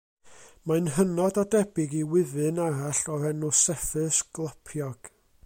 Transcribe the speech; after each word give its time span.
Mae'n 0.69 0.87
hynod 0.95 1.37
o 1.41 1.43
debyg 1.55 1.93
i 1.99 2.01
wyfyn 2.15 2.63
arall 2.65 3.03
o'r 3.17 3.29
enw'r 3.33 3.55
Seffyr 3.61 4.11
Sgolpiog 4.23 5.15